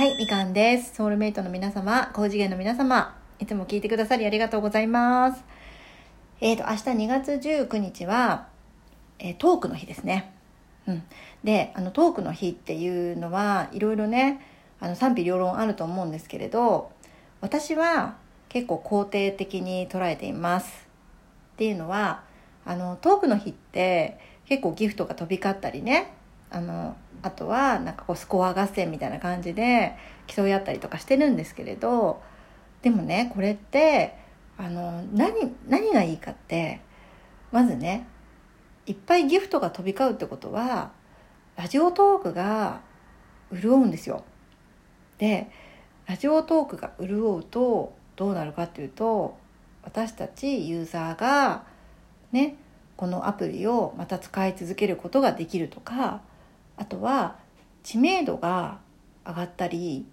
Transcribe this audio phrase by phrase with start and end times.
[0.00, 0.94] はい、みかんです。
[0.94, 5.44] ソウルメイトの皆様、高次元の皆様、いつも聞いてくださりありがとうございます。
[6.40, 8.48] えっ、と、明日2月19日は、
[9.18, 10.32] えートークの日ですね。
[10.86, 11.02] うん。
[11.44, 14.40] で、あの、トークの日っていうのは、いろいろね、
[14.80, 16.92] あの、賛否両論あると思うんですけれど、
[17.42, 18.16] 私は
[18.48, 20.88] 結構肯定的に捉えています。
[21.52, 22.22] っていうのは、
[22.64, 26.14] あの、トークの日って結構ギフトが飛び交ったりね、
[26.50, 29.96] あの、あとはなんかこうスコア合戦みたいな感じで
[30.26, 32.22] 競い合ったりとかしてるんですけれど、
[32.82, 34.16] でもね、これって、
[34.56, 36.80] あの、何、何がいいかって、
[37.52, 38.06] まずね、
[38.86, 40.92] いっぱいギフトが飛び交うってことは、
[41.56, 42.80] ラジオトークが
[43.52, 44.24] 潤うんですよ。
[45.18, 45.50] で、
[46.06, 49.36] ラジオトークが潤うとどうなるかっていうと、
[49.82, 51.64] 私たちユーザーが
[52.32, 52.56] ね、
[52.96, 56.22] このアプリをまた使い続けることができるとか、
[56.80, 57.36] あとは
[57.82, 58.80] 知名度が
[59.26, 60.06] 上がったり、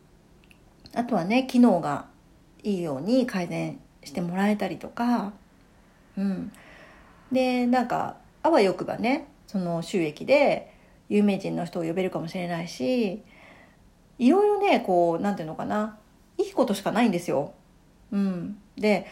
[0.93, 2.07] あとはね、機能が
[2.61, 5.31] いいように改善してもらえたりとか、
[6.17, 6.51] うん。
[7.31, 10.73] で、なんか、あわよくばね、その収益で
[11.09, 13.23] 有名人の人を呼べるかもしれないし、
[14.19, 15.97] いろいろね、こう、なんていうのかな、
[16.37, 17.53] いいことしかないんですよ。
[18.11, 18.57] うん。
[18.77, 19.07] で、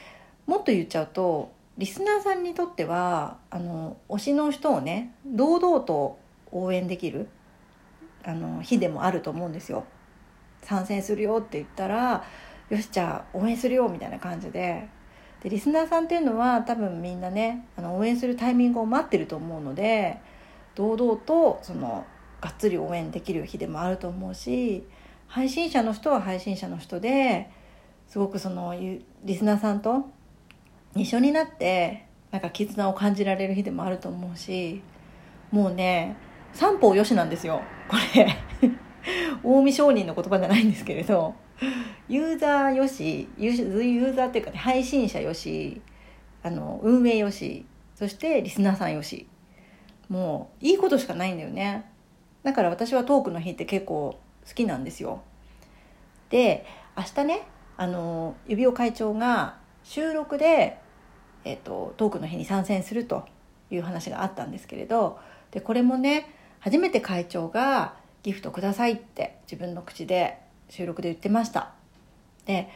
[0.45, 6.19] もっと言っちゃうと、リスナーさんにとっては、あの、推しの人をね、堂々と
[6.51, 7.27] 応援できる、
[8.25, 9.85] あの、日でもあると思うんですよ。
[10.61, 12.23] 参戦するよって言ったら、
[12.69, 14.87] よし、じゃあ応援するよみたいな感じで。
[15.41, 20.19] で、リスナーさんっていうのは多分みんなね、あの、応援するタイミングを待ってると思うので、
[20.73, 22.05] 堂々と、その、
[22.41, 24.83] がっつり応援できる日でもあると思うし、
[25.27, 27.49] 配信者の人は配信者の人で、
[28.07, 28.75] すごくその、
[29.23, 30.09] リスナーさんと
[30.95, 34.81] 一緒になって、なんか絆を感じられる日でもあると思うし、
[35.51, 36.17] もうね、
[36.55, 37.61] 三方よしなんですよ。
[37.89, 38.27] これ。
[39.43, 41.35] 近江商人の言葉じゃないんですけれど、
[42.07, 45.81] ユーザーよし、ユーザーっていうかね、配信者よし、
[46.41, 49.27] あの、運営よし、そしてリスナーさんよし。
[50.07, 51.85] もう、いいことしかないんだよね。
[52.44, 54.17] だから私はトークの日って結構
[54.47, 55.21] 好きなんですよ。
[56.29, 56.65] で、
[56.95, 57.41] 明日ね、
[57.75, 60.79] あの、指輪会長が収録で、
[61.44, 63.25] えっ、と、トークの日に参戦すると
[63.69, 65.19] いう話があったんですけれど、
[65.51, 66.33] で、これもね、
[66.65, 67.93] 初めて会長が
[68.23, 70.39] ギフトくださいって自分の口で
[70.69, 71.73] 収録で言ってました。
[72.47, 72.71] で、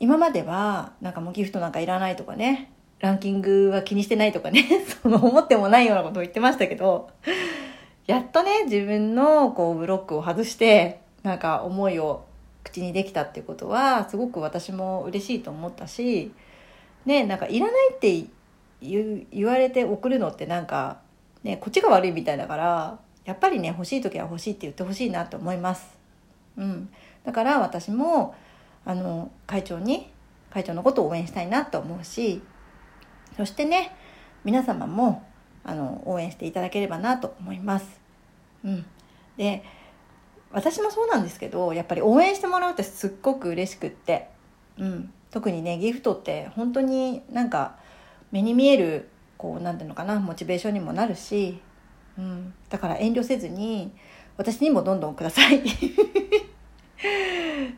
[0.00, 2.70] 今まではなんかもうギフトなんかいらないとかね、
[3.00, 4.68] ランキングは気にしてないとかね、
[5.02, 7.08] その思ってもないようなことを言ってましたけど、
[8.06, 12.26] やっとね、自分のこうブロックを外して、なんか思いを
[12.64, 16.34] 口にできたっていうことは、すごく私も嬉しいと思ったし、
[17.06, 18.26] ね、なんかいらないって
[18.82, 20.98] 言われて送るのってなんか、
[21.44, 25.96] ね、こっちが悪いみたいだから、やっぱりね、欲しい時は欲しいって言ってほしいなと思います。
[26.56, 26.88] うん。
[27.24, 28.34] だから私も、
[28.84, 30.10] あの、会長に、
[30.50, 32.42] 会長のことを応援したいなと思うし、
[33.36, 33.94] そしてね、
[34.44, 35.24] 皆様も、
[35.64, 38.00] あの、応援していただければなと思います。
[38.64, 38.84] うん。
[39.36, 39.62] で、
[40.50, 44.28] 私もそうなんですけど、やっぱり応援してもらうってすっごく嬉しくって、
[44.78, 45.12] うん。
[45.30, 47.76] 特にね、ギフトって本当になんか、
[48.32, 51.60] 目に見える、こう、なんていうのかな、モチベーションにもなるし、
[52.18, 52.54] うん。
[52.68, 53.92] だから遠慮せずに、
[54.36, 55.62] 私にもどんどんください。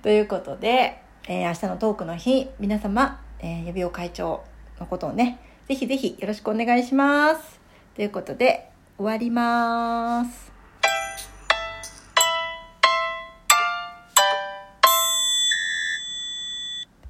[0.03, 4.43] ということで、えー明日のトークの日、皆様、えー、指輪会長
[4.79, 7.61] のことをね、ぜひぜひよろしくお願いします。
[7.95, 10.44] ということで、終わります。